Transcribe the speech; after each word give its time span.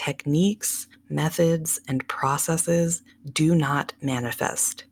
techniques, 0.00 0.86
methods, 1.10 1.78
and 1.86 2.08
processes 2.08 3.02
do 3.34 3.54
not 3.54 3.92
manifest. 4.00 4.84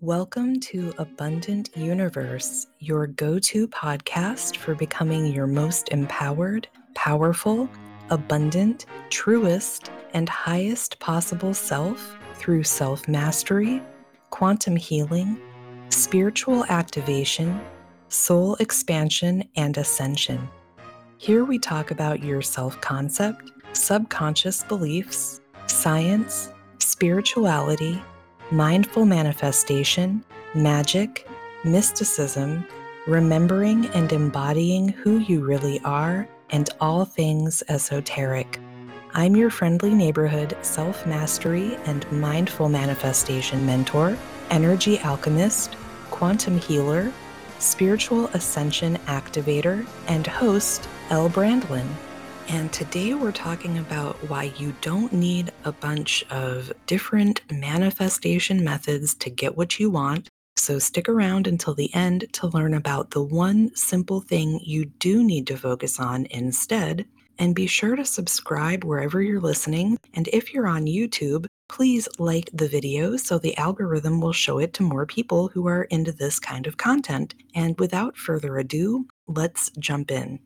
Welcome 0.00 0.60
to 0.60 0.94
Abundant 0.98 1.72
Youniverse, 1.72 2.66
your 2.78 3.08
go 3.08 3.40
to 3.40 3.66
podcast 3.66 4.56
for 4.56 4.76
becoming 4.76 5.26
your 5.26 5.48
most 5.48 5.88
empowered, 5.88 6.68
powerful, 6.94 7.68
abundant, 8.10 8.86
truest, 9.10 9.90
and 10.12 10.28
highest 10.28 11.00
possible 11.00 11.54
self 11.54 12.16
through 12.36 12.62
self 12.62 13.08
mastery, 13.08 13.82
quantum 14.30 14.76
healing, 14.76 15.40
spiritual 15.88 16.64
activation, 16.66 17.60
soul 18.10 18.54
expansion, 18.60 19.42
and 19.56 19.76
ascension. 19.76 20.48
Here 21.16 21.44
we 21.44 21.58
talk 21.58 21.90
about 21.90 22.22
your 22.22 22.42
self 22.42 22.80
concept, 22.80 23.52
subconscious 23.72 24.64
beliefs, 24.64 25.40
science, 25.66 26.50
spirituality, 26.80 28.02
mindful 28.50 29.06
manifestation, 29.06 30.24
magic, 30.54 31.26
mysticism, 31.64 32.66
remembering 33.06 33.86
and 33.88 34.12
embodying 34.12 34.88
who 34.88 35.18
you 35.18 35.44
really 35.44 35.80
are, 35.84 36.28
and 36.50 36.68
all 36.80 37.04
things 37.04 37.62
esoteric. 37.68 38.58
I'm 39.14 39.36
your 39.36 39.50
friendly 39.50 39.94
neighborhood 39.94 40.56
self 40.62 41.06
mastery 41.06 41.76
and 41.86 42.10
mindful 42.10 42.68
manifestation 42.68 43.64
mentor, 43.64 44.18
energy 44.50 44.98
alchemist, 44.98 45.76
quantum 46.10 46.58
healer, 46.58 47.12
spiritual 47.58 48.28
ascension 48.28 48.96
activator, 49.06 49.86
and 50.06 50.26
host, 50.26 50.88
Elle 51.10 51.30
Brandlin. 51.30 51.88
And 52.48 52.72
today 52.72 53.14
we're 53.14 53.32
talking 53.32 53.78
about 53.78 54.16
why 54.28 54.52
you 54.58 54.74
don't 54.82 55.12
need 55.12 55.50
a 55.64 55.72
bunch 55.72 56.24
of 56.30 56.72
different 56.86 57.40
manifestation 57.50 58.62
methods 58.62 59.14
to 59.14 59.30
get 59.30 59.56
what 59.56 59.80
you 59.80 59.90
want. 59.90 60.28
So 60.56 60.78
stick 60.78 61.08
around 61.08 61.46
until 61.46 61.74
the 61.74 61.92
end 61.94 62.26
to 62.34 62.46
learn 62.48 62.74
about 62.74 63.10
the 63.10 63.22
one 63.22 63.74
simple 63.74 64.20
thing 64.20 64.60
you 64.62 64.84
do 64.84 65.24
need 65.24 65.46
to 65.48 65.56
focus 65.56 65.98
on 65.98 66.26
instead. 66.30 67.06
And 67.38 67.54
be 67.54 67.66
sure 67.66 67.96
to 67.96 68.04
subscribe 68.04 68.84
wherever 68.84 69.20
you're 69.20 69.40
listening. 69.40 69.98
And 70.14 70.28
if 70.32 70.52
you're 70.52 70.66
on 70.66 70.86
YouTube, 70.86 71.46
please 71.68 72.08
like 72.18 72.50
the 72.52 72.68
video 72.68 73.16
so 73.16 73.38
the 73.38 73.56
algorithm 73.56 74.20
will 74.20 74.32
show 74.32 74.58
it 74.58 74.72
to 74.74 74.82
more 74.82 75.06
people 75.06 75.48
who 75.48 75.66
are 75.66 75.84
into 75.84 76.12
this 76.12 76.38
kind 76.38 76.66
of 76.66 76.76
content. 76.76 77.34
And 77.54 77.78
without 77.78 78.16
further 78.16 78.58
ado, 78.58 79.06
let's 79.26 79.70
jump 79.78 80.10
in. 80.10 80.38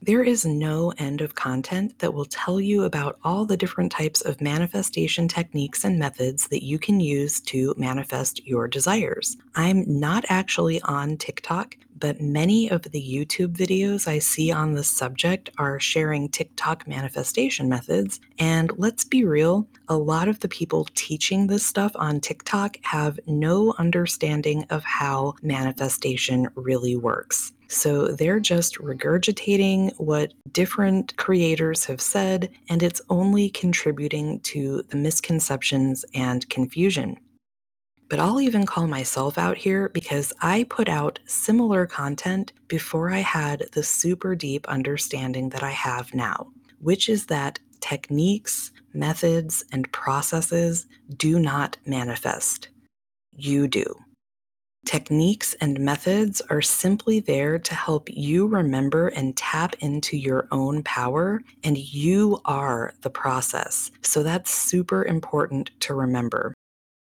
There 0.00 0.22
is 0.22 0.46
no 0.46 0.92
end 0.98 1.20
of 1.20 1.34
content 1.34 1.98
that 1.98 2.14
will 2.14 2.24
tell 2.24 2.60
you 2.60 2.84
about 2.84 3.18
all 3.24 3.44
the 3.44 3.56
different 3.56 3.90
types 3.90 4.20
of 4.20 4.40
manifestation 4.40 5.26
techniques 5.26 5.84
and 5.84 5.98
methods 5.98 6.46
that 6.48 6.64
you 6.64 6.78
can 6.78 7.00
use 7.00 7.40
to 7.42 7.74
manifest 7.76 8.46
your 8.46 8.68
desires. 8.68 9.36
I'm 9.56 9.84
not 9.86 10.24
actually 10.28 10.80
on 10.82 11.16
TikTok, 11.16 11.76
but 11.98 12.20
many 12.20 12.70
of 12.70 12.82
the 12.82 13.02
YouTube 13.02 13.56
videos 13.56 14.06
I 14.06 14.18
see 14.18 14.50
on 14.50 14.74
this 14.74 14.88
subject 14.88 15.50
are 15.58 15.80
sharing 15.80 16.28
TikTok 16.28 16.86
manifestation 16.86 17.68
methods. 17.68 18.20
And 18.38 18.70
let's 18.78 19.04
be 19.04 19.24
real, 19.24 19.66
a 19.88 19.96
lot 19.96 20.28
of 20.28 20.40
the 20.40 20.48
people 20.48 20.86
teaching 20.94 21.46
this 21.46 21.66
stuff 21.66 21.92
on 21.94 22.20
TikTok 22.20 22.76
have 22.82 23.18
no 23.26 23.74
understanding 23.78 24.64
of 24.70 24.84
how 24.84 25.34
manifestation 25.42 26.48
really 26.54 26.96
works. 26.96 27.52
So 27.68 28.08
they're 28.08 28.40
just 28.40 28.76
regurgitating 28.76 29.92
what 29.98 30.32
different 30.52 31.14
creators 31.16 31.84
have 31.84 32.00
said, 32.00 32.50
and 32.70 32.82
it's 32.82 33.02
only 33.10 33.50
contributing 33.50 34.40
to 34.40 34.82
the 34.88 34.96
misconceptions 34.96 36.04
and 36.14 36.48
confusion. 36.48 37.18
But 38.08 38.20
I'll 38.20 38.40
even 38.40 38.64
call 38.64 38.86
myself 38.86 39.36
out 39.36 39.58
here 39.58 39.90
because 39.90 40.32
I 40.40 40.64
put 40.70 40.88
out 40.88 41.18
similar 41.26 41.86
content 41.86 42.52
before 42.66 43.10
I 43.10 43.18
had 43.18 43.66
the 43.72 43.82
super 43.82 44.34
deep 44.34 44.66
understanding 44.68 45.50
that 45.50 45.62
I 45.62 45.70
have 45.70 46.14
now, 46.14 46.50
which 46.80 47.08
is 47.08 47.26
that 47.26 47.58
techniques, 47.80 48.72
methods, 48.94 49.62
and 49.72 49.90
processes 49.92 50.86
do 51.16 51.38
not 51.38 51.76
manifest. 51.84 52.68
You 53.36 53.68
do. 53.68 53.84
Techniques 54.86 55.54
and 55.60 55.78
methods 55.78 56.40
are 56.48 56.62
simply 56.62 57.20
there 57.20 57.58
to 57.58 57.74
help 57.74 58.08
you 58.10 58.46
remember 58.46 59.08
and 59.08 59.36
tap 59.36 59.74
into 59.80 60.16
your 60.16 60.48
own 60.50 60.82
power, 60.82 61.42
and 61.62 61.76
you 61.76 62.40
are 62.46 62.94
the 63.02 63.10
process. 63.10 63.90
So 64.00 64.22
that's 64.22 64.50
super 64.50 65.04
important 65.04 65.72
to 65.80 65.92
remember. 65.92 66.54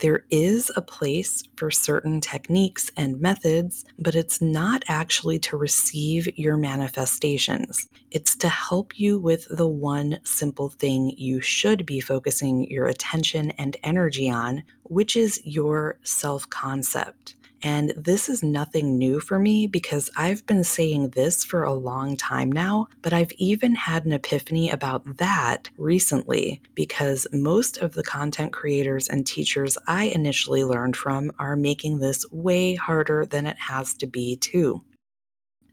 There 0.01 0.25
is 0.31 0.71
a 0.75 0.81
place 0.81 1.43
for 1.57 1.69
certain 1.69 2.21
techniques 2.21 2.89
and 2.97 3.21
methods, 3.21 3.85
but 3.99 4.15
it's 4.15 4.41
not 4.41 4.83
actually 4.87 5.37
to 5.39 5.57
receive 5.57 6.27
your 6.39 6.57
manifestations. 6.57 7.87
It's 8.09 8.35
to 8.37 8.49
help 8.49 8.99
you 8.99 9.19
with 9.19 9.47
the 9.55 9.67
one 9.67 10.17
simple 10.23 10.69
thing 10.69 11.13
you 11.17 11.39
should 11.39 11.85
be 11.85 11.99
focusing 11.99 12.67
your 12.71 12.87
attention 12.87 13.51
and 13.51 13.77
energy 13.83 14.27
on, 14.27 14.63
which 14.85 15.15
is 15.15 15.39
your 15.45 15.99
self 16.01 16.49
concept. 16.49 17.35
And 17.63 17.93
this 17.95 18.29
is 18.29 18.43
nothing 18.43 18.97
new 18.97 19.19
for 19.19 19.39
me 19.39 19.67
because 19.67 20.09
I've 20.17 20.45
been 20.45 20.63
saying 20.63 21.09
this 21.09 21.43
for 21.43 21.63
a 21.63 21.73
long 21.73 22.17
time 22.17 22.51
now, 22.51 22.87
but 23.01 23.13
I've 23.13 23.31
even 23.33 23.75
had 23.75 24.05
an 24.05 24.13
epiphany 24.13 24.69
about 24.69 25.17
that 25.17 25.69
recently 25.77 26.61
because 26.75 27.27
most 27.31 27.77
of 27.77 27.93
the 27.93 28.03
content 28.03 28.53
creators 28.53 29.07
and 29.07 29.25
teachers 29.25 29.77
I 29.87 30.05
initially 30.05 30.63
learned 30.63 30.97
from 30.97 31.31
are 31.39 31.55
making 31.55 31.99
this 31.99 32.25
way 32.31 32.75
harder 32.75 33.25
than 33.25 33.45
it 33.45 33.57
has 33.59 33.93
to 33.95 34.07
be, 34.07 34.37
too. 34.37 34.81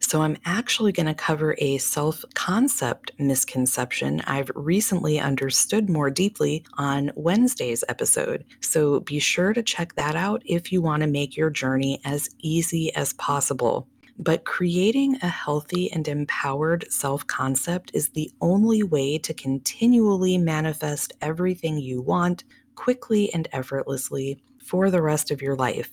So, 0.08 0.22
I'm 0.22 0.38
actually 0.46 0.92
going 0.92 1.04
to 1.04 1.12
cover 1.12 1.54
a 1.58 1.76
self 1.76 2.24
concept 2.32 3.10
misconception 3.18 4.22
I've 4.22 4.50
recently 4.54 5.20
understood 5.20 5.90
more 5.90 6.08
deeply 6.08 6.64
on 6.78 7.12
Wednesday's 7.14 7.84
episode. 7.90 8.46
So, 8.62 9.00
be 9.00 9.18
sure 9.18 9.52
to 9.52 9.62
check 9.62 9.96
that 9.96 10.16
out 10.16 10.40
if 10.46 10.72
you 10.72 10.80
want 10.80 11.02
to 11.02 11.06
make 11.06 11.36
your 11.36 11.50
journey 11.50 12.00
as 12.06 12.30
easy 12.38 12.90
as 12.96 13.12
possible. 13.12 13.86
But 14.18 14.46
creating 14.46 15.18
a 15.20 15.28
healthy 15.28 15.92
and 15.92 16.08
empowered 16.08 16.90
self 16.90 17.26
concept 17.26 17.90
is 17.92 18.08
the 18.08 18.30
only 18.40 18.82
way 18.82 19.18
to 19.18 19.34
continually 19.34 20.38
manifest 20.38 21.12
everything 21.20 21.76
you 21.76 22.00
want 22.00 22.44
quickly 22.76 23.30
and 23.34 23.46
effortlessly 23.52 24.40
for 24.64 24.90
the 24.90 25.02
rest 25.02 25.30
of 25.30 25.42
your 25.42 25.54
life. 25.54 25.90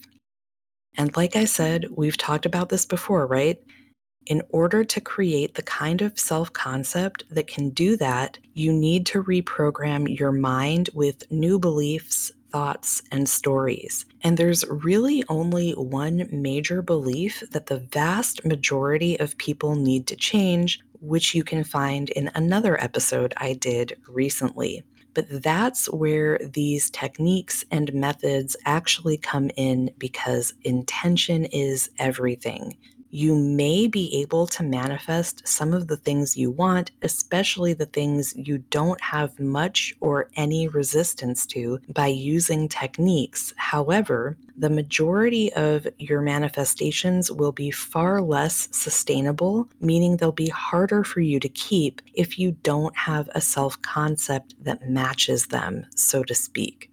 And 0.97 1.13
like 1.17 1.35
I 1.35 1.43
said, 1.43 1.87
we've 1.91 2.15
talked 2.15 2.45
about 2.45 2.69
this 2.69 2.85
before, 2.85 3.27
right? 3.27 3.59
In 4.25 4.41
order 4.49 4.83
to 4.83 5.01
create 5.01 5.53
the 5.53 5.61
kind 5.61 6.01
of 6.01 6.17
self 6.17 6.51
concept 6.51 7.25
that 7.29 7.45
can 7.45 7.69
do 7.69 7.95
that, 7.97 8.39
you 8.55 8.73
need 8.73 9.05
to 9.07 9.23
reprogram 9.23 10.17
your 10.17 10.31
mind 10.31 10.89
with 10.95 11.29
new 11.31 11.59
beliefs, 11.59 12.31
thoughts, 12.51 13.03
and 13.11 13.29
stories. 13.29 14.05
And 14.23 14.35
there's 14.35 14.65
really 14.67 15.23
only 15.29 15.73
one 15.73 16.27
major 16.31 16.81
belief 16.81 17.43
that 17.51 17.67
the 17.67 17.77
vast 17.77 18.43
majority 18.43 19.19
of 19.19 19.37
people 19.37 19.75
need 19.75 20.07
to 20.07 20.15
change, 20.15 20.79
which 21.01 21.35
you 21.35 21.43
can 21.43 21.63
find 21.63 22.09
in 22.09 22.31
another 22.33 22.81
episode 22.81 23.31
I 23.37 23.53
did 23.53 23.95
recently. 24.07 24.83
But 25.13 25.27
that's 25.43 25.85
where 25.91 26.39
these 26.39 26.89
techniques 26.89 27.63
and 27.69 27.93
methods 27.93 28.57
actually 28.65 29.17
come 29.17 29.51
in 29.55 29.91
because 29.99 30.55
intention 30.63 31.45
is 31.45 31.89
everything 31.99 32.75
you 33.15 33.33
may 33.33 33.87
be 33.87 34.13
able 34.19 34.45
to 34.45 34.61
manifest 34.61 35.47
some 35.47 35.73
of 35.73 35.87
the 35.87 35.95
things 35.95 36.35
you 36.35 36.51
want, 36.51 36.91
especially 37.01 37.73
the 37.73 37.85
things 37.85 38.33
you 38.35 38.57
don't 38.57 38.99
have 38.99 39.39
much 39.39 39.95
or 40.01 40.29
any 40.35 40.67
resistance 40.67 41.45
to 41.45 41.79
by 41.93 42.07
using 42.07 42.67
techniques. 42.67 43.53
However, 43.55 44.37
the 44.57 44.69
majority 44.69 45.53
of 45.53 45.87
your 45.97 46.19
manifestations 46.21 47.31
will 47.31 47.53
be 47.53 47.71
far 47.71 48.21
less 48.21 48.67
sustainable, 48.71 49.69
meaning 49.79 50.17
they'll 50.17 50.33
be 50.33 50.49
harder 50.49 51.05
for 51.05 51.21
you 51.21 51.39
to 51.39 51.49
keep 51.49 52.01
if 52.15 52.37
you 52.37 52.51
don't 52.63 52.97
have 52.97 53.29
a 53.33 53.39
self 53.39 53.81
concept 53.81 54.55
that 54.61 54.89
matches 54.89 55.47
them, 55.47 55.85
so 55.95 56.21
to 56.23 56.35
speak. 56.35 56.91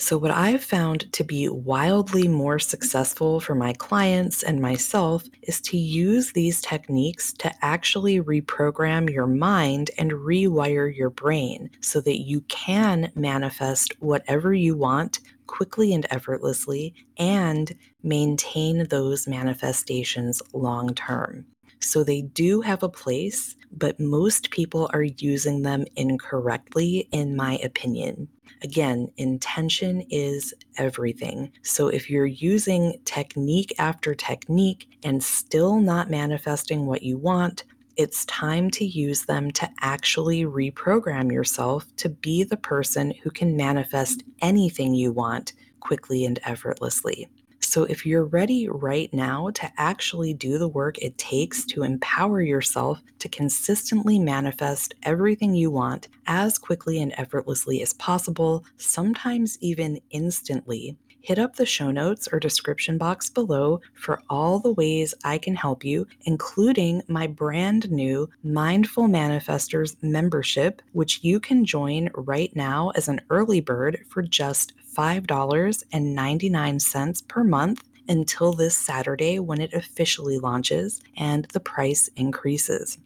So, 0.00 0.16
what 0.16 0.30
I've 0.30 0.64
found 0.64 1.12
to 1.12 1.22
be 1.22 1.46
wildly 1.50 2.26
more 2.26 2.58
successful 2.58 3.38
for 3.38 3.54
my 3.54 3.74
clients 3.74 4.42
and 4.42 4.58
myself 4.58 5.24
is 5.42 5.60
to 5.60 5.76
use 5.76 6.32
these 6.32 6.62
techniques 6.62 7.34
to 7.34 7.52
actually 7.60 8.18
reprogram 8.18 9.12
your 9.12 9.26
mind 9.26 9.90
and 9.98 10.12
rewire 10.12 10.96
your 10.96 11.10
brain 11.10 11.68
so 11.82 12.00
that 12.00 12.20
you 12.20 12.40
can 12.48 13.12
manifest 13.14 13.92
whatever 14.00 14.54
you 14.54 14.74
want 14.74 15.20
quickly 15.46 15.92
and 15.92 16.06
effortlessly 16.10 16.94
and 17.18 17.76
maintain 18.02 18.86
those 18.88 19.28
manifestations 19.28 20.40
long 20.54 20.94
term. 20.94 21.44
So 21.80 22.04
they 22.04 22.22
do 22.22 22.62
have 22.62 22.82
a 22.82 22.88
place, 22.88 23.54
but 23.70 23.98
most 24.00 24.50
people 24.50 24.90
are 24.92 25.02
using 25.02 25.62
them 25.62 25.84
incorrectly, 25.96 27.08
in 27.12 27.36
my 27.36 27.58
opinion. 27.58 28.28
Again, 28.62 29.10
intention 29.16 30.02
is 30.10 30.52
everything. 30.76 31.50
So 31.62 31.88
if 31.88 32.10
you're 32.10 32.26
using 32.26 33.00
technique 33.04 33.72
after 33.78 34.14
technique 34.14 34.98
and 35.02 35.22
still 35.22 35.80
not 35.80 36.10
manifesting 36.10 36.86
what 36.86 37.02
you 37.02 37.16
want, 37.16 37.64
it's 37.96 38.24
time 38.26 38.70
to 38.70 38.84
use 38.84 39.24
them 39.24 39.50
to 39.52 39.68
actually 39.80 40.44
reprogram 40.44 41.32
yourself 41.32 41.86
to 41.96 42.08
be 42.08 42.44
the 42.44 42.56
person 42.56 43.12
who 43.22 43.30
can 43.30 43.56
manifest 43.56 44.22
anything 44.42 44.94
you 44.94 45.12
want 45.12 45.52
quickly 45.80 46.24
and 46.24 46.38
effortlessly. 46.44 47.28
So, 47.70 47.84
if 47.84 48.04
you're 48.04 48.24
ready 48.24 48.68
right 48.68 49.14
now 49.14 49.50
to 49.50 49.72
actually 49.76 50.34
do 50.34 50.58
the 50.58 50.66
work 50.66 50.98
it 50.98 51.16
takes 51.18 51.64
to 51.66 51.84
empower 51.84 52.42
yourself 52.42 53.00
to 53.20 53.28
consistently 53.28 54.18
manifest 54.18 54.94
everything 55.04 55.54
you 55.54 55.70
want 55.70 56.08
as 56.26 56.58
quickly 56.58 57.00
and 57.00 57.14
effortlessly 57.16 57.80
as 57.80 57.92
possible, 57.92 58.64
sometimes 58.76 59.56
even 59.60 60.00
instantly, 60.10 60.96
hit 61.22 61.38
up 61.38 61.54
the 61.54 61.66
show 61.66 61.92
notes 61.92 62.28
or 62.32 62.40
description 62.40 62.98
box 62.98 63.30
below 63.30 63.80
for 63.94 64.20
all 64.28 64.58
the 64.58 64.72
ways 64.72 65.14
I 65.24 65.38
can 65.38 65.54
help 65.54 65.84
you, 65.84 66.08
including 66.24 67.02
my 67.06 67.28
brand 67.28 67.88
new 67.88 68.28
Mindful 68.42 69.04
Manifestors 69.06 69.94
membership, 70.02 70.82
which 70.92 71.20
you 71.22 71.38
can 71.38 71.64
join 71.64 72.10
right 72.14 72.54
now 72.56 72.90
as 72.96 73.06
an 73.06 73.20
early 73.30 73.60
bird 73.60 74.04
for 74.08 74.22
just 74.22 74.72
$5.99 74.96 77.28
per 77.28 77.44
month 77.44 77.84
until 78.08 78.52
this 78.52 78.76
Saturday 78.76 79.38
when 79.38 79.60
it 79.60 79.72
officially 79.72 80.38
launches 80.38 81.00
and 81.16 81.44
the 81.52 81.60
price 81.60 82.08
increases. 82.16 82.98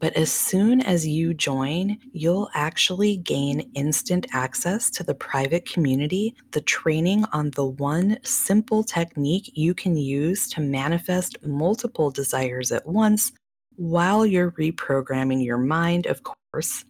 But 0.00 0.16
as 0.16 0.32
soon 0.32 0.80
as 0.80 1.06
you 1.06 1.34
join, 1.34 1.98
you'll 2.12 2.48
actually 2.54 3.18
gain 3.18 3.70
instant 3.74 4.26
access 4.32 4.88
to 4.92 5.04
the 5.04 5.14
private 5.14 5.70
community, 5.70 6.34
the 6.52 6.62
training 6.62 7.26
on 7.34 7.50
the 7.50 7.66
one 7.66 8.16
simple 8.22 8.82
technique 8.82 9.52
you 9.54 9.74
can 9.74 9.98
use 9.98 10.48
to 10.50 10.62
manifest 10.62 11.36
multiple 11.44 12.10
desires 12.10 12.72
at 12.72 12.86
once 12.86 13.32
while 13.76 14.24
you're 14.24 14.52
reprogramming 14.52 15.44
your 15.44 15.58
mind, 15.58 16.06
of 16.06 16.22
course. 16.22 16.86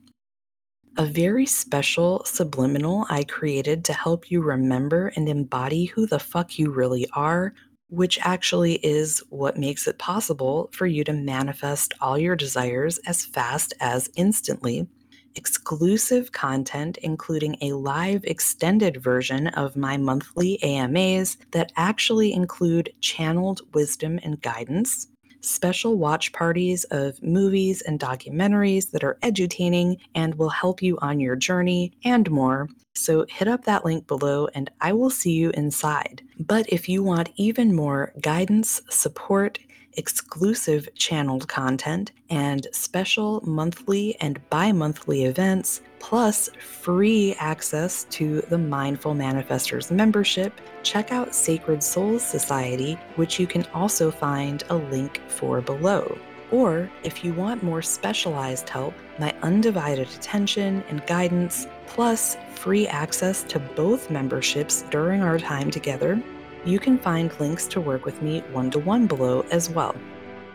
A 0.97 1.07
very 1.07 1.47
special 1.47 2.23
subliminal 2.25 3.07
I 3.09 3.25
created 3.25 3.85
to 3.87 3.93
help 3.93 4.31
you 4.31 4.43
remember 4.43 5.13
and 5.17 5.29
embody 5.29 5.87
who 5.87 6.07
the 6.07 6.19
fuck 6.19 6.59
you 6.59 6.71
really 6.71 7.07
are 7.13 7.55
which 7.91 8.19
actually 8.23 8.75
is 8.85 9.23
what 9.31 9.59
makes 9.59 9.87
it 9.87 9.99
possible 9.99 10.71
for 10.73 10.87
you 10.87 11.05
to 11.05 11.13
manifest 11.13 11.93
all 12.01 12.17
your 12.17 12.37
desires 12.37 12.99
as 13.07 13.27
fast 13.27 13.75
as 13.81 14.09
instantly. 14.17 14.87
Exclusive 15.35 16.33
content, 16.33 16.99
including 16.99 17.57
a 17.61 17.73
live 17.73 18.25
extended 18.25 19.03
version 19.03 19.49
of 19.49 19.77
my 19.77 19.97
monthly 19.97 20.63
AMAs 20.63 21.37
that 21.53 21.73
actually 21.77 22.33
include 22.33 22.93
channeled 23.01 23.61
wisdom 23.75 24.19
and 24.23 24.41
guidance, 24.41 25.09
special 25.41 25.97
watch 25.97 26.33
parties 26.33 26.85
of 26.85 27.23
movies 27.23 27.83
and 27.83 27.99
documentaries 27.99 28.91
that 28.91 29.05
are 29.05 29.19
edutaining 29.23 29.99
and 30.15 30.35
will 30.35 30.51
help 30.51 30.83
you 30.83 30.99
on 31.03 31.21
your 31.21 31.37
journey, 31.37 31.93
and 32.05 32.31
more. 32.31 32.69
So 32.95 33.25
hit 33.29 33.49
up 33.49 33.65
that 33.65 33.85
link 33.85 34.07
below 34.07 34.49
and 34.55 34.71
I 34.81 34.93
will 34.93 35.11
see 35.11 35.33
you 35.33 35.51
inside. 35.51 36.23
But 36.39 36.69
if 36.69 36.89
you 36.89 37.03
want 37.03 37.31
even 37.37 37.75
more 37.75 38.13
guidance, 38.21 38.83
support, 38.91 39.59
exclusive 39.95 40.89
channeled 40.95 41.49
content, 41.49 42.13
and 42.29 42.67
special 42.73 43.41
monthly 43.45 44.17
and 44.21 44.41
bi 44.51 44.73
monthly 44.73 45.25
events, 45.25 45.81
plus 45.99 46.49
free 46.59 47.35
access 47.39 48.05
to 48.11 48.41
the 48.43 48.59
Mindful 48.59 49.15
Manifestors 49.15 49.91
membership, 49.91 50.61
check 50.83 51.13
out 51.13 51.35
Sacred 51.35 51.83
Souls 51.83 52.25
Society, 52.25 52.99
which 53.17 53.39
you 53.39 53.47
can 53.47 53.67
also 53.75 54.11
find 54.11 54.65
a 54.71 54.77
link 54.77 55.21
for 55.29 55.61
below. 55.61 56.19
Or 56.51 56.91
if 57.05 57.25
you 57.25 57.33
want 57.33 57.63
more 57.63 57.83
specialized 57.83 58.69
help, 58.69 58.95
my 59.19 59.35
undivided 59.43 60.09
attention 60.09 60.83
and 60.89 61.07
guidance, 61.07 61.67
plus 61.87 62.37
free 62.55 62.89
access 62.89 63.43
to 63.45 63.59
both 63.59 64.11
memberships 64.11 64.83
during 64.91 65.23
our 65.23 65.39
time 65.39 65.71
together, 65.71 66.21
you 66.65 66.79
can 66.79 66.99
find 66.99 67.39
links 67.41 67.67
to 67.69 67.81
work 67.81 68.05
with 68.05 68.21
me 68.23 68.41
one 68.53 68.71
to 68.71 68.79
one 68.79 69.07
below 69.07 69.45
as 69.51 69.71
well. 69.71 69.95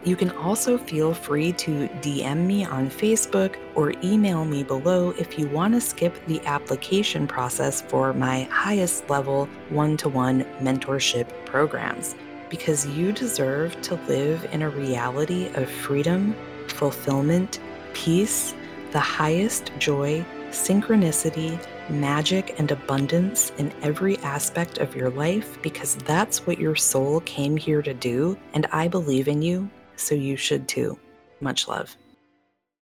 You 0.03 0.15
can 0.15 0.29
also 0.31 0.77
feel 0.77 1.15
free 1.15 1.51
to 1.53 1.87
DM 2.01 2.45
me 2.45 2.63
on 2.63 2.91
Facebook 2.91 3.55
or 3.73 3.91
email 4.03 4.45
me 4.45 4.61
below 4.61 5.15
if 5.17 5.39
you 5.39 5.47
want 5.47 5.73
to 5.73 5.81
skip 5.81 6.13
the 6.27 6.39
application 6.45 7.25
process 7.25 7.81
for 7.81 8.13
my 8.13 8.43
highest 8.51 9.09
level 9.09 9.49
one 9.69 9.97
to 9.97 10.09
one 10.09 10.43
mentorship 10.61 11.27
programs. 11.45 12.15
Because 12.51 12.85
you 12.85 13.11
deserve 13.11 13.81
to 13.81 13.95
live 14.07 14.47
in 14.51 14.61
a 14.61 14.69
reality 14.69 15.49
of 15.55 15.67
freedom, 15.67 16.35
fulfillment, 16.67 17.59
peace, 17.95 18.53
the 18.91 18.99
highest 18.99 19.71
joy, 19.79 20.23
synchronicity, 20.51 21.59
magic, 21.89 22.55
and 22.59 22.71
abundance 22.71 23.51
in 23.57 23.73
every 23.81 24.17
aspect 24.19 24.77
of 24.79 24.95
your 24.95 25.09
life 25.09 25.61
because 25.61 25.95
that's 25.97 26.45
what 26.47 26.59
your 26.59 26.75
soul 26.75 27.21
came 27.21 27.57
here 27.57 27.81
to 27.81 27.93
do. 27.93 28.37
And 28.53 28.65
I 28.71 28.87
believe 28.87 29.27
in 29.27 29.41
you, 29.41 29.69
so 29.95 30.15
you 30.15 30.37
should 30.37 30.67
too. 30.67 30.99
Much 31.41 31.67
love. 31.67 31.95